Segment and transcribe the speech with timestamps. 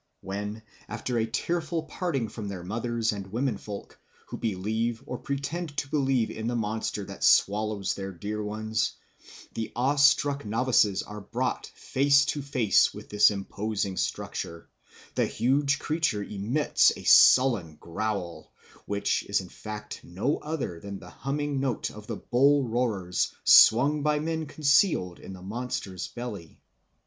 [0.21, 5.77] When after a tearful parting from their mothers and women folk, who believe or pretend
[5.77, 8.93] to believe in the monster that swallows their dear ones,
[9.53, 14.67] the awe struck novices are brought face to face with this imposing structure,
[15.13, 18.51] the huge creature emits a sullen growl,
[18.87, 24.17] which is in fact no other than the humming note of bull roarers swung by
[24.17, 26.59] men concealed in the monster's belly.